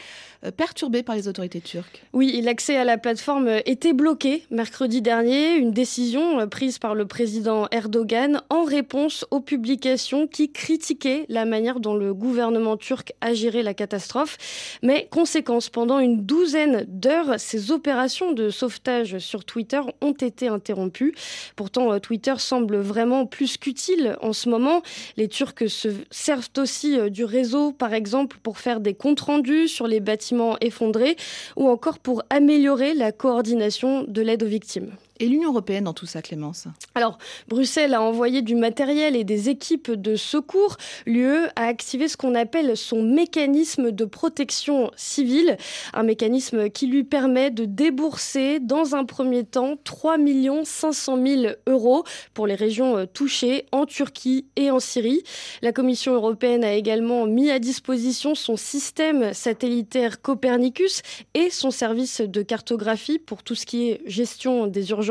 euh, 0.45 0.51
perturbée 0.51 1.03
par 1.03 1.15
les 1.15 1.27
autorités 1.27 1.61
turques. 1.61 2.03
Oui, 2.13 2.41
l'accès 2.41 2.77
à 2.77 2.83
la 2.83 2.97
plateforme 2.97 3.61
était 3.65 3.93
bloqué 3.93 4.43
mercredi 4.49 5.01
dernier. 5.01 5.55
Une 5.55 5.71
décision 5.73 6.39
euh, 6.39 6.47
prise 6.47 6.79
par 6.79 6.95
le 6.95 7.05
président 7.05 7.67
Erdogan 7.71 8.41
en 8.49 8.63
réponse 8.63 9.25
aux 9.31 9.41
publications 9.41 10.27
qui 10.27 10.51
critiquaient 10.51 11.25
la 11.27 11.43
manière 11.45 11.79
dont 11.81 11.95
le 11.95 12.13
gouvernement 12.13 12.77
turc 12.77 13.13
a 13.19 13.33
la 13.33 13.73
catastrophe. 13.73 14.37
Mais 14.81 15.07
conséquence, 15.11 15.69
pendant 15.69 15.99
une 15.99 16.23
douzaine 16.23 16.85
d'heures, 16.87 17.39
ces 17.39 17.71
opérations 17.71 18.31
de 18.31 18.49
sauvetage 18.49 19.17
sur 19.17 19.43
Twitter 19.43 19.81
ont 20.01 20.13
été 20.13 20.47
interrompues. 20.47 21.13
Pourtant, 21.55 21.91
euh, 21.91 21.99
Twitter 21.99 22.35
semble 22.37 22.77
vraiment 22.77 23.25
plus 23.25 23.57
qu'utile 23.57 24.15
en 24.21 24.33
ce 24.33 24.49
moment. 24.49 24.81
Les 25.17 25.27
Turcs 25.27 25.67
se 25.67 25.89
servent 26.11 26.49
aussi 26.57 26.97
euh, 26.97 27.09
du 27.09 27.25
réseau, 27.25 27.71
par 27.71 27.93
exemple, 27.93 28.37
pour 28.43 28.59
faire 28.59 28.79
des 28.79 28.93
comptes 28.93 29.21
rendus 29.21 29.67
sur 29.67 29.87
les 29.87 29.99
bâtiments 29.99 30.57
effondrés 30.61 31.17
ou 31.55 31.67
encore 31.67 31.99
pour 31.99 32.23
améliorer 32.29 32.93
la 32.93 33.11
coordination 33.11 34.05
de 34.07 34.21
l'aide 34.21 34.43
aux 34.43 34.47
victimes. 34.47 34.91
Et 35.19 35.27
l'Union 35.27 35.51
européenne 35.51 35.83
dans 35.83 35.93
tout 35.93 36.07
ça, 36.07 36.23
Clémence 36.23 36.67
Alors, 36.95 37.19
Bruxelles 37.47 37.93
a 37.93 38.01
envoyé 38.01 38.41
du 38.41 38.55
matériel 38.55 39.15
et 39.15 39.23
des 39.23 39.49
équipes 39.49 39.91
de 39.91 40.15
secours. 40.15 40.77
L'UE 41.05 41.45
a 41.55 41.67
activé 41.67 42.07
ce 42.07 42.17
qu'on 42.17 42.33
appelle 42.33 42.75
son 42.75 43.03
mécanisme 43.03 43.91
de 43.91 44.05
protection 44.05 44.89
civile, 44.95 45.57
un 45.93 46.01
mécanisme 46.01 46.69
qui 46.69 46.87
lui 46.87 47.03
permet 47.03 47.51
de 47.51 47.65
débourser 47.65 48.59
dans 48.59 48.95
un 48.95 49.05
premier 49.05 49.43
temps 49.43 49.75
3 49.83 50.17
500 50.63 51.23
000 51.23 51.53
euros 51.67 52.03
pour 52.33 52.47
les 52.47 52.55
régions 52.55 52.97
euh, 52.97 53.05
touchées 53.05 53.65
en 53.71 53.85
Turquie 53.85 54.47
et 54.55 54.71
en 54.71 54.79
Syrie. 54.79 55.21
La 55.61 55.73
Commission 55.73 56.13
européenne 56.13 56.63
a 56.63 56.73
également 56.73 57.27
mis 57.27 57.51
à 57.51 57.59
disposition 57.59 58.33
son 58.33 58.57
système 58.57 59.33
satellitaire 59.33 60.21
Copernicus 60.21 61.01
et 61.35 61.51
son 61.51 61.69
service 61.69 62.21
de 62.21 62.41
cartographie 62.41 63.19
pour 63.19 63.43
tout 63.43 63.55
ce 63.55 63.65
qui 63.65 63.89
est 63.89 64.01
gestion 64.07 64.65
des 64.67 64.89
urgences 64.89 65.02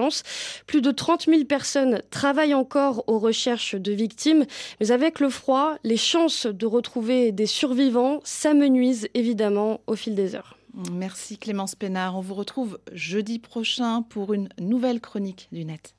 plus 0.67 0.83
de 0.83 0.91
30 0.91 1.27
000 1.27 1.45
personnes 1.45 2.03
travaillent 2.11 2.55
encore 2.55 3.05
aux 3.07 3.19
recherches 3.19 3.75
de 3.75 3.93
victimes, 3.93 4.45
mais 4.81 4.91
avec 4.91 5.21
le 5.21 5.31
froid, 5.31 5.77
les 5.85 5.97
chances 5.97 6.47
de 6.47 6.67
retrouver 6.67 7.33
des 7.33 7.47
survivants 7.47 8.21
s'amenuisent 8.25 9.09
évidemment 9.15 9.81
au 9.87 9.97
fil 9.97 10.15
des 10.15 10.35
heures. 10.35 10.57
Merci 10.91 11.37
Clémence 11.37 11.75
Pénard. 11.75 12.17
On 12.17 12.21
vous 12.21 12.35
retrouve 12.35 12.79
jeudi 12.93 13.39
prochain 13.39 14.03
pour 14.03 14.33
une 14.33 14.49
nouvelle 14.59 15.01
chronique 15.01 15.49
du 15.53 15.65
net. 15.65 15.95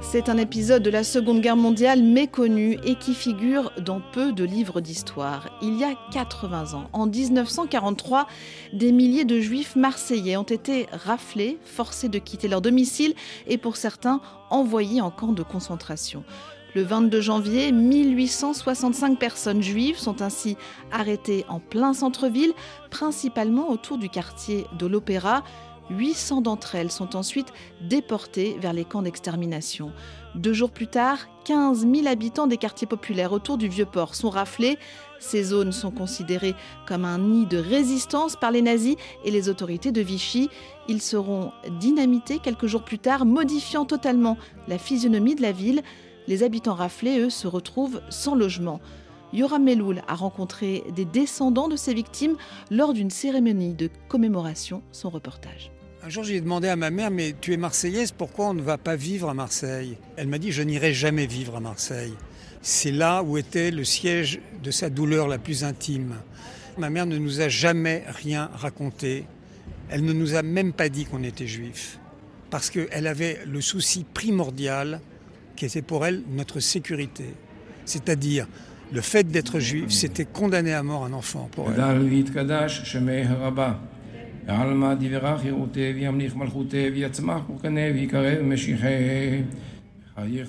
C'est 0.00 0.28
un 0.28 0.38
épisode 0.38 0.82
de 0.82 0.90
la 0.90 1.04
Seconde 1.04 1.40
Guerre 1.40 1.56
mondiale 1.56 2.02
méconnu 2.02 2.78
et 2.84 2.96
qui 2.96 3.14
figure 3.14 3.70
dans 3.78 4.00
peu 4.12 4.32
de 4.32 4.42
livres 4.42 4.80
d'histoire. 4.80 5.50
Il 5.62 5.78
y 5.78 5.84
a 5.84 5.94
80 6.12 6.74
ans, 6.74 6.88
en 6.92 7.06
1943, 7.06 8.26
des 8.72 8.90
milliers 8.90 9.24
de 9.24 9.38
juifs 9.38 9.76
marseillais 9.76 10.36
ont 10.36 10.42
été 10.42 10.86
raflés, 10.92 11.58
forcés 11.64 12.08
de 12.08 12.18
quitter 12.18 12.48
leur 12.48 12.60
domicile 12.60 13.14
et 13.46 13.58
pour 13.58 13.76
certains 13.76 14.20
envoyés 14.50 15.00
en 15.00 15.10
camp 15.10 15.32
de 15.32 15.42
concentration. 15.42 16.24
Le 16.74 16.82
22 16.82 17.20
janvier, 17.22 17.72
1865 17.72 19.18
personnes 19.18 19.62
juives 19.62 19.96
sont 19.96 20.20
ainsi 20.20 20.56
arrêtées 20.92 21.46
en 21.48 21.60
plein 21.60 21.94
centre-ville, 21.94 22.52
principalement 22.90 23.70
autour 23.70 23.96
du 23.96 24.10
quartier 24.10 24.66
de 24.78 24.86
l'Opéra. 24.86 25.42
800 25.90 26.42
d'entre 26.42 26.74
elles 26.74 26.90
sont 26.90 27.16
ensuite 27.16 27.52
déportées 27.80 28.58
vers 28.60 28.74
les 28.74 28.84
camps 28.84 29.00
d'extermination. 29.00 29.92
Deux 30.34 30.52
jours 30.52 30.70
plus 30.70 30.86
tard, 30.86 31.18
15 31.44 31.86
000 31.90 32.06
habitants 32.06 32.46
des 32.46 32.58
quartiers 32.58 32.86
populaires 32.86 33.32
autour 33.32 33.56
du 33.56 33.68
Vieux-Port 33.68 34.14
sont 34.14 34.28
raflés. 34.28 34.78
Ces 35.18 35.44
zones 35.44 35.72
sont 35.72 35.90
considérées 35.90 36.54
comme 36.86 37.06
un 37.06 37.18
nid 37.18 37.46
de 37.46 37.56
résistance 37.56 38.36
par 38.36 38.50
les 38.50 38.60
nazis 38.60 38.96
et 39.24 39.30
les 39.30 39.48
autorités 39.48 39.90
de 39.90 40.02
Vichy. 40.02 40.50
Ils 40.88 41.00
seront 41.00 41.52
dynamités 41.80 42.38
quelques 42.38 42.66
jours 42.66 42.84
plus 42.84 42.98
tard, 42.98 43.24
modifiant 43.24 43.86
totalement 43.86 44.36
la 44.68 44.76
physionomie 44.76 45.34
de 45.34 45.42
la 45.42 45.52
ville 45.52 45.82
les 46.28 46.42
habitants 46.42 46.74
raflés, 46.74 47.18
eux, 47.18 47.30
se 47.30 47.48
retrouvent 47.48 48.00
sans 48.10 48.36
logement. 48.36 48.80
Yoram 49.32 49.64
Meloul 49.64 50.02
a 50.06 50.14
rencontré 50.14 50.84
des 50.94 51.04
descendants 51.04 51.68
de 51.68 51.76
ces 51.76 51.94
victimes 51.94 52.36
lors 52.70 52.92
d'une 52.92 53.10
cérémonie 53.10 53.74
de 53.74 53.90
commémoration. 54.08 54.82
Son 54.92 55.10
reportage. 55.10 55.72
Un 56.02 56.10
jour, 56.10 56.24
j'ai 56.24 56.40
demandé 56.40 56.68
à 56.68 56.76
ma 56.76 56.90
mère, 56.90 57.10
mais 57.10 57.34
tu 57.40 57.52
es 57.52 57.56
marseillaise, 57.56 58.12
pourquoi 58.12 58.50
on 58.50 58.54
ne 58.54 58.62
va 58.62 58.78
pas 58.78 58.94
vivre 58.94 59.28
à 59.28 59.34
Marseille? 59.34 59.96
Elle 60.16 60.28
m'a 60.28 60.38
dit, 60.38 60.52
je 60.52 60.62
n'irai 60.62 60.92
jamais 60.92 61.26
vivre 61.26 61.56
à 61.56 61.60
Marseille. 61.60 62.12
C'est 62.62 62.92
là 62.92 63.22
où 63.22 63.38
était 63.38 63.70
le 63.70 63.84
siège 63.84 64.40
de 64.62 64.70
sa 64.70 64.90
douleur 64.90 65.28
la 65.28 65.38
plus 65.38 65.64
intime. 65.64 66.14
Ma 66.76 66.90
mère 66.90 67.06
ne 67.06 67.18
nous 67.18 67.40
a 67.40 67.48
jamais 67.48 68.04
rien 68.06 68.50
raconté. 68.54 69.24
Elle 69.88 70.04
ne 70.04 70.12
nous 70.12 70.34
a 70.34 70.42
même 70.42 70.72
pas 70.72 70.88
dit 70.88 71.06
qu'on 71.06 71.22
était 71.22 71.46
juifs. 71.46 71.98
Parce 72.50 72.70
qu'elle 72.70 73.06
avait 73.06 73.40
le 73.46 73.60
souci 73.60 74.04
primordial 74.04 75.00
qui 75.58 75.66
était 75.66 75.82
pour 75.82 76.06
elle 76.06 76.22
notre 76.30 76.60
sécurité. 76.60 77.24
C'est-à-dire, 77.84 78.46
le 78.92 79.00
fait 79.00 79.24
d'être 79.24 79.58
juif, 79.58 79.90
c'était 79.90 80.24
condamner 80.24 80.72
à 80.72 80.82
mort 80.84 81.04
un 81.04 81.12
enfant 81.12 81.48
pour 81.52 81.68
elle. 81.70 81.76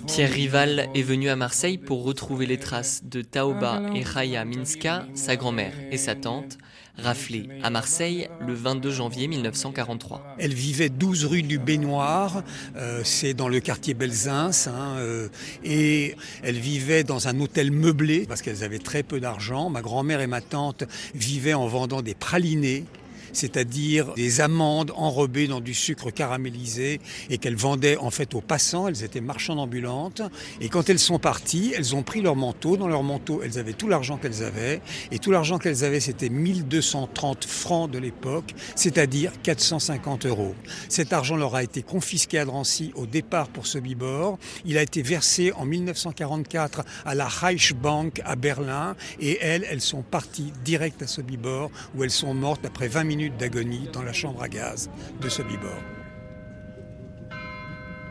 Pierre 0.08 0.32
Rival 0.32 0.90
est 0.96 1.02
venu 1.02 1.30
à 1.30 1.36
Marseille 1.36 1.78
pour 1.78 2.04
retrouver 2.04 2.46
les 2.46 2.58
traces 2.58 3.02
de 3.04 3.22
Taoba 3.22 3.82
et 3.94 4.04
Raya 4.04 4.46
Minska, 4.46 5.06
sa 5.14 5.36
grand-mère 5.36 5.74
et 5.92 5.98
sa 5.98 6.16
tante, 6.16 6.58
raflées 6.98 7.48
à 7.64 7.70
Marseille 7.70 8.30
le 8.46 8.54
22 8.54 8.92
janvier 8.92 9.28
1943. 9.28 10.36
Elle 10.40 10.54
vivait 10.54 10.90
12 10.90 11.26
rue 11.26 11.44
du 11.44 11.60
Baignoire, 11.60 12.44
euh, 12.76 13.02
c'est 13.04 13.34
dans 13.34 13.48
le 13.48 13.60
quartier 13.60 13.94
Belzins, 13.94 14.52
hein, 14.68 14.96
euh, 14.98 15.30
et 15.64 16.16
elle 16.44 16.58
vivait 16.58 17.04
dans 17.04 17.28
un 17.28 17.40
hôtel 17.40 17.72
meublé 17.72 18.26
parce 18.28 18.42
qu'elles 18.42 18.64
avaient 18.64 18.80
très 18.80 19.04
peu 19.04 19.20
d'argent. 19.20 19.70
Ma 19.70 19.82
grand-mère 19.82 20.22
et 20.22 20.28
ma 20.28 20.42
tante 20.42 20.84
vivaient 21.14 21.54
en 21.54 21.68
vendant 21.68 22.02
des 22.02 22.16
pralinés 22.16 22.86
c'est-à-dire 23.34 24.14
des 24.16 24.42
amandes 24.42 24.92
enrobées 24.96 25.48
dans 25.48 25.62
du 25.62 25.74
sucre 25.74 26.12
caramélisé 26.12 27.00
et 27.30 27.38
qu'elles 27.38 27.56
vendaient 27.56 27.98
en 27.98 28.12
fait 28.12 28.34
aux 28.34 28.42
passants. 28.42 28.88
Elles 28.88 29.04
étaient 29.04 29.22
marchandes 29.22 29.60
ambulantes. 29.60 30.22
Et 30.62 30.70
quand 30.70 30.90
elles 30.90 31.00
sont 31.00 31.20
parties, 31.20 31.74
elles 31.76 31.96
ont 31.96 32.04
pris 32.04 32.22
leur 32.22 32.36
manteau. 32.36 32.78
Dans 32.78 32.88
leur 32.88 33.04
manteau, 33.04 33.42
elles 33.44 33.60
avaient 33.60 33.74
tout 33.74 33.88
l'argent 33.88 34.18
qu'elles 34.18 34.44
avaient. 34.44 34.82
Et 35.12 35.20
tout 35.20 35.32
l'argent 35.32 35.58
qu'elles 35.58 35.84
avaient, 35.84 36.00
c'était 36.00 36.30
1230 36.30 37.46
francs 37.46 37.90
de 37.92 37.98
l'époque, 38.00 38.54
c'est-à-dire 38.76 39.32
450 39.44 40.26
euros. 40.26 40.56
Cet 40.88 41.14
argent 41.14 41.36
leur 41.36 41.56
a 41.56 41.64
été 41.64 41.82
confisqué 41.82 42.40
à 42.40 42.46
Drancy 42.46 42.92
au 42.96 43.06
départ 43.06 43.50
pour 43.50 43.68
ce 43.68 43.78
bibor. 43.78 44.38
Il 44.66 44.78
a 44.78 44.82
été 44.82 45.02
versé 45.02 45.52
en 45.54 45.66
1944 45.66 46.84
à 47.06 47.16
la 47.16 47.28
Reichsbank 47.28 48.22
à 48.26 48.36
Berlin. 48.36 48.96
Et 49.20 49.38
elles, 49.42 49.66
elles 49.70 49.82
sont 49.82 50.02
parties 50.02 50.52
direct 50.64 51.02
à 51.02 51.08
ce 51.08 51.22
bibor 51.22 51.72
où 51.96 52.04
elles 52.04 52.12
sont 52.12 52.34
mortes 52.34 52.66
après 52.66 52.88
20 52.88 53.04
minutes 53.04 53.19
d'agonie 53.28 53.90
dans 53.92 54.04
la 54.04 54.14
chambre 54.14 54.42
à 54.42 54.48
gaz 54.48 54.90
de 55.20 55.28
ce 55.28 55.42
bibord. 55.42 55.82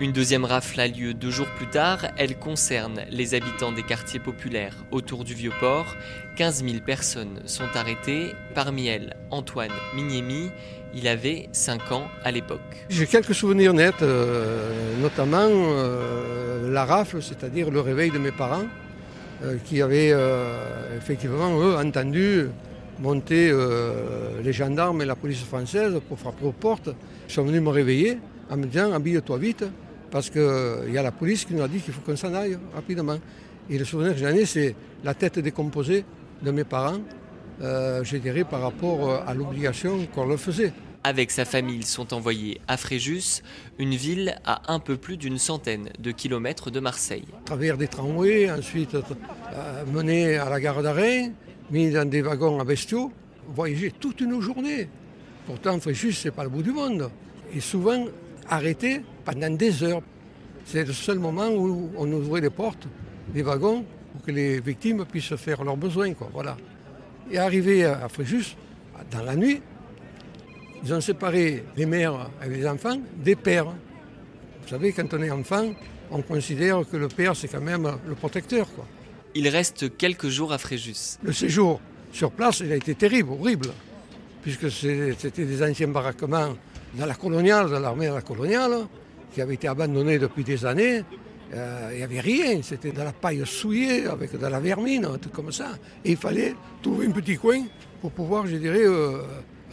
Une 0.01 0.13
deuxième 0.13 0.45
rafle 0.45 0.79
a 0.79 0.87
lieu 0.87 1.13
deux 1.13 1.31
jours 1.31 1.49
plus 1.57 1.67
tard. 1.67 2.07
Elle 2.19 2.39
concerne 2.39 3.01
les 3.11 3.35
habitants 3.35 3.73
des 3.73 3.83
quartiers 3.83 4.21
populaires 4.21 4.77
autour 4.93 5.25
du 5.25 5.35
Vieux-Port. 5.35 5.97
15 6.37 6.65
000 6.65 6.85
personnes 6.85 7.41
sont 7.47 7.69
arrêtées. 7.75 8.33
Parmi 8.55 8.87
elles, 8.87 9.17
Antoine 9.31 9.73
Mignemi. 9.97 10.51
Il 10.95 11.09
avait 11.09 11.49
5 11.53 11.91
ans 11.93 12.07
à 12.23 12.31
l'époque. 12.31 12.61
J'ai 12.89 13.07
quelques 13.07 13.35
souvenirs 13.35 13.75
nets, 13.75 14.03
euh, 14.03 14.97
notamment 15.03 15.49
euh, 15.51 16.71
la 16.71 16.85
rafle, 16.85 17.21
c'est-à-dire 17.21 17.71
le 17.71 17.81
réveil 17.81 18.11
de 18.11 18.19
mes 18.19 18.33
parents, 18.33 18.67
euh, 19.43 19.57
qui 19.65 19.83
avaient 19.83 20.13
euh, 20.13 20.97
effectivement, 20.97 21.61
eux, 21.61 21.77
entendu 21.77 22.49
monter 23.01 23.51
euh, 23.51 24.41
les 24.43 24.53
gendarmes 24.53 25.03
et 25.03 25.05
la 25.05 25.17
police 25.17 25.43
française 25.43 26.01
pour 26.09 26.19
frapper 26.19 26.45
aux 26.45 26.53
portes. 26.53 26.91
Ils 27.29 27.33
sont 27.33 27.45
venus 27.45 27.63
me 27.63 27.71
réveiller 27.71 28.19
en 28.51 28.57
me 28.57 28.67
disant 28.67 28.93
habille-toi 28.93 29.39
vite 29.39 29.65
parce 30.11 30.31
qu'il 30.31 30.41
euh, 30.41 30.91
y 30.91 30.99
a 30.99 31.03
la 31.03 31.13
police 31.13 31.45
qui 31.45 31.55
nous 31.55 31.63
a 31.63 31.69
dit 31.69 31.81
qu'il 31.81 31.93
faut 31.93 32.01
qu'on 32.01 32.17
s'en 32.17 32.35
aille 32.35 32.59
rapidement. 32.75 33.19
Et 33.71 33.79
le 33.79 33.85
souvenir 33.85 34.15
que 34.15 34.19
j'en 34.19 34.29
ai, 34.29 34.47
c'est 34.47 34.75
la 35.05 35.15
tête 35.15 35.39
décomposée 35.39 36.05
de 36.43 36.51
mes 36.51 36.65
parents, 36.65 37.01
euh, 37.61 38.03
je 38.05 38.17
dirais, 38.17 38.45
par 38.45 38.63
rapport 38.63 39.09
euh, 39.09 39.19
à 39.27 39.35
l'obligation 39.35 40.07
qu'on 40.15 40.27
leur 40.27 40.41
faisait. 40.41 40.73
Avec 41.05 41.31
sa 41.31 41.45
famille, 41.45 41.79
ils 41.79 41.87
sont 41.87 42.13
envoyés 42.13 42.61
à 42.67 42.77
Fréjus, 42.77 43.43
une 43.79 43.95
ville 43.95 44.37
à 44.45 44.73
un 44.73 44.79
peu 44.81 44.97
plus 44.97 45.17
d'une 45.17 45.39
centaine 45.39 45.91
de 45.99 46.11
kilomètres 46.11 46.71
de 46.71 46.81
Marseille. 46.81 47.25
À 47.43 47.45
travers 47.45 47.77
des 47.77 47.87
tramways, 47.87 48.51
ensuite 48.51 48.97
menés 49.93 50.37
à 50.37 50.51
la 50.51 50.61
gare 50.61 50.83
d'arrêt, 50.83 51.31
mis 51.71 51.91
dans 51.91 52.09
des 52.09 52.23
wagons 52.23 52.61
à 52.61 52.65
bestiaux, 52.65 53.13
voyager 53.49 53.93
toute 53.99 54.21
une 54.21 54.41
journée. 54.41 54.89
Pourtant, 55.47 55.79
Fréjus, 55.81 56.13
ce 56.13 56.29
n'est 56.29 56.33
pas 56.33 56.45
le 56.45 56.51
bout 56.51 56.63
du 56.63 56.73
monde. 56.73 57.11
Et 57.55 57.61
souvent 57.61 58.05
arrêté 58.49 59.01
pendant 59.25 59.51
des 59.51 59.83
heures. 59.83 60.03
C'est 60.65 60.85
le 60.85 60.93
seul 60.93 61.19
moment 61.19 61.49
où 61.49 61.91
on 61.97 62.13
ouvrait 62.13 62.43
les 62.43 62.51
portes 62.51 62.87
des 63.33 63.43
wagons 63.43 63.85
pour 64.13 64.23
que 64.23 64.31
les 64.31 64.61
victimes 64.61 65.05
puissent 65.07 65.37
faire 65.37 65.65
leurs 65.65 65.77
besoins. 65.77 66.13
Quoi, 66.13 66.29
voilà. 66.33 66.57
Et 67.31 67.39
arrivé 67.39 67.85
à 67.85 68.09
Fréjus, 68.09 68.57
dans 69.11 69.23
la 69.23 69.37
nuit, 69.37 69.63
ils 70.85 70.95
ont 70.95 71.01
séparé 71.01 71.65
les 71.77 71.87
mères 71.87 72.31
et 72.45 72.49
les 72.49 72.67
enfants 72.67 73.01
des 73.17 73.37
pères. 73.37 73.67
Vous 73.67 74.69
savez, 74.69 74.93
quand 74.93 75.13
on 75.15 75.23
est 75.23 75.31
enfant, 75.31 75.73
on 76.11 76.23
considère 76.23 76.83
que 76.91 76.97
le 76.97 77.09
père, 77.09 77.35
c'est 77.35 77.49
quand 77.49 77.61
même 77.61 77.91
le 78.07 78.15
protecteur. 78.15 78.67
Quoi. 78.75 78.85
Il 79.35 79.49
reste 79.49 79.97
quelques 79.97 80.29
jours 80.29 80.53
à 80.53 80.59
Fréjus. 80.59 81.19
Le 81.23 81.33
séjour 81.33 81.81
sur 82.13 82.31
place, 82.31 82.63
a 82.63 82.77
été 82.77 82.95
terrible, 82.95 83.33
horrible, 83.33 83.69
puisque 84.43 84.71
c'était 84.71 85.45
des 85.45 85.63
anciens 85.63 85.89
baraquements 85.89 86.57
dans 86.95 87.07
la 87.07 87.15
coloniale, 87.15 87.71
dans 87.71 87.81
l'armée 87.81 88.09
de 88.09 88.15
la 88.15 88.23
coloniale, 88.23 88.87
qui 89.33 89.43
avaient 89.43 89.55
été 89.55 89.69
abandonnés 89.69 90.19
depuis 90.19 90.45
des 90.45 90.65
années. 90.65 91.03
Euh, 91.55 91.91
il 91.93 91.99
n'y 91.99 92.03
avait 92.03 92.21
rien, 92.21 92.61
c'était 92.63 92.93
de 92.93 92.99
la 92.99 93.13
paille 93.13 93.43
souillée 93.47 94.07
avec 94.07 94.39
de 94.39 94.47
la 94.47 94.61
vermine, 94.61 95.19
tout 95.21 95.31
comme 95.31 95.53
ça. 95.53 95.71
Et 96.05 96.13
il 96.13 96.17
fallait 96.17 96.55
trouver 96.83 97.07
un 97.07 97.11
petit 97.11 97.37
coin 97.37 97.63
pour 98.01 98.11
pouvoir, 98.13 98.47
je 98.47 98.57
dirais, 98.57 98.85
euh, 98.85 99.23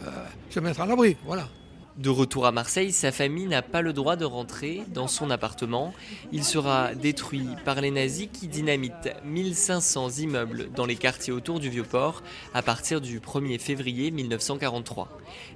euh, 0.02 0.10
se 0.50 0.60
mettre 0.60 0.80
à 0.80 0.86
l'abri. 0.86 1.16
Voilà. 1.24 1.48
De 1.98 2.10
retour 2.10 2.44
à 2.44 2.52
Marseille, 2.52 2.92
sa 2.92 3.10
famille 3.10 3.46
n'a 3.46 3.62
pas 3.62 3.80
le 3.80 3.94
droit 3.94 4.16
de 4.16 4.26
rentrer 4.26 4.82
dans 4.92 5.08
son 5.08 5.30
appartement. 5.30 5.94
Il 6.30 6.44
sera 6.44 6.94
détruit 6.94 7.48
par 7.64 7.80
les 7.80 7.90
nazis 7.90 8.28
qui 8.30 8.48
dynamitent 8.48 9.14
1500 9.24 10.10
immeubles 10.18 10.68
dans 10.74 10.84
les 10.84 10.96
quartiers 10.96 11.32
autour 11.32 11.58
du 11.58 11.70
Vieux-Port 11.70 12.22
à 12.52 12.60
partir 12.60 13.00
du 13.00 13.18
1er 13.18 13.58
février 13.58 14.10
1943. 14.10 15.08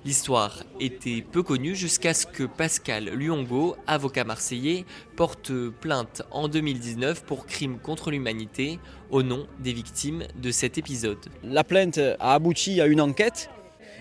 L'histoire 0.07 0.63
était 0.81 1.21
peu 1.21 1.43
connue 1.43 1.77
jusqu'à 1.77 2.15
ce 2.15 2.25
que 2.25 2.45
Pascal 2.45 3.11
Luongo, 3.11 3.77
avocat 3.87 4.25
marseillais, 4.25 4.87
porte 5.17 5.53
plainte 5.69 6.23
en 6.31 6.49
2019 6.49 7.23
pour 7.25 7.45
crime 7.45 7.79
contre 7.79 8.11
l'humanité 8.11 8.79
au 9.11 9.23
nom 9.23 9.47
des 9.59 9.75
victimes 9.75 10.23
de 10.37 10.51
cet 10.51 10.79
épisode. 10.79 11.19
La 11.45 11.65
plainte 11.65 11.99
a 11.99 12.33
abouti 12.33 12.81
à 12.81 12.87
une 12.87 13.03
enquête 13.03 13.51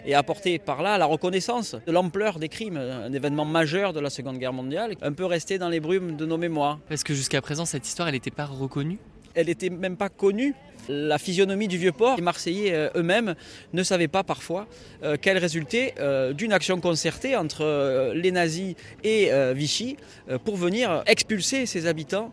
et 0.10 0.16
apporter 0.16 0.58
par 0.58 0.82
là 0.82 0.98
la 0.98 1.06
reconnaissance 1.06 1.76
de 1.86 1.92
l'ampleur 1.92 2.40
des 2.40 2.50
crimes, 2.50 2.78
un 2.78 3.14
événement 3.14 3.46
majeur 3.46 3.94
de 3.94 4.00
la 4.00 4.10
Seconde 4.10 4.40
Guerre 4.40 4.54
mondiale, 4.54 4.96
un 5.04 5.14
peu 5.14 5.26
resté 5.26 5.60
dans 5.60 5.70
les 5.70 5.80
brumes 5.80 6.16
de 6.16 6.26
nos 6.26 6.38
mémoires. 6.38 6.80
Parce 6.90 7.04
que 7.04 7.14
jusqu'à 7.14 7.42
présent, 7.42 7.66
cette 7.66 7.88
histoire, 7.88 8.08
elle 8.08 8.16
n'était 8.16 8.32
pas 8.32 8.46
reconnue? 8.46 8.98
Elle 9.36 9.46
n'était 9.46 9.70
même 9.70 9.98
pas 9.98 10.10
connue. 10.10 10.56
La 10.88 11.18
physionomie 11.18 11.68
du 11.68 11.78
Vieux-Port, 11.78 12.16
les 12.16 12.24
Marseillais 12.24 12.74
euh, 12.74 12.90
eux-mêmes 12.96 13.36
ne 13.74 13.84
savaient 13.84 14.08
pas 14.08 14.24
parfois 14.24 14.68
euh, 15.04 15.18
qu'elle 15.18 15.38
résultait 15.38 15.94
euh, 16.00 16.34
d'une 16.34 16.54
action 16.54 16.80
concertée 16.80 17.36
entre 17.36 18.14
les 18.16 18.32
nazis 18.32 18.76
et 19.04 19.30
Vichy 19.54 19.98
pour 20.46 20.56
venir 20.56 21.04
expulser 21.06 21.66
ces 21.66 21.88
habitants 21.88 22.32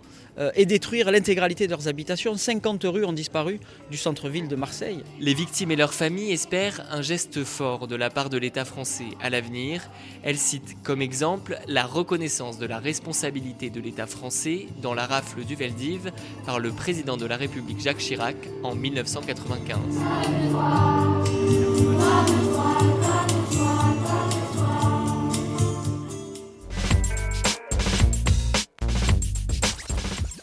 et 0.55 0.67
détruire 0.67 1.11
l'intégralité 1.11 1.67
de 1.67 1.71
leurs 1.71 1.89
habitations. 1.89 2.37
50 2.37 2.85
rues 2.85 3.05
ont 3.05 3.13
disparu 3.13 3.59
du 3.91 3.97
centre-ville 3.97 4.49
de 4.49 4.57
Marseille. 4.57 5.03
Les 5.19 5.33
victimes 5.33 5.71
et 5.71 5.77
leurs 5.77 5.95
familles 5.95 6.33
espèrent 6.33 6.85
un 6.91 7.01
geste 7.01 7.43
fort 7.45 7.87
de 7.87 7.97
la 7.97 8.11
part 8.11 8.29
de 8.29 8.37
l'État 8.37 8.67
français 8.67 9.07
à 9.23 9.31
l'avenir. 9.31 9.89
Elles 10.23 10.37
citent 10.37 10.77
comme 10.83 11.01
exemple 11.01 11.59
la 11.67 11.85
reconnaissance 11.85 12.59
de 12.59 12.67
la 12.67 12.79
responsabilité 12.79 13.71
de 13.71 13.81
l'État 13.81 14.07
français 14.07 14.67
dans 14.83 14.95
la 14.95 15.07
rafle 15.07 15.45
du 15.45 15.55
Veldiv 15.55 16.13
par 16.45 16.59
le 16.59 16.71
président 16.71 17.17
de 17.17 17.27
la 17.27 17.37
République 17.37 17.81
Jacques 17.81 17.99
Chirac 17.99 18.36
en 18.63 18.75
1995. 18.75 19.79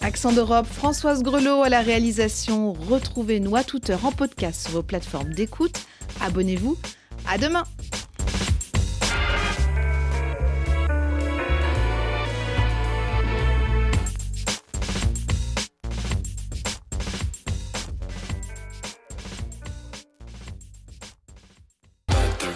Accent 0.01 0.33
d'Europe, 0.33 0.65
Françoise 0.65 1.23
Grelot 1.23 1.63
à 1.63 1.69
la 1.69 1.81
réalisation. 1.81 2.73
Retrouvez-nous 2.73 3.55
à 3.55 3.63
toute 3.63 3.89
heure 3.89 4.05
en 4.05 4.11
podcast 4.11 4.63
sur 4.63 4.71
vos 4.71 4.83
plateformes 4.83 5.33
d'écoute. 5.33 5.79
Abonnez-vous. 6.21 6.77
À 7.27 7.37
demain! 7.37 7.63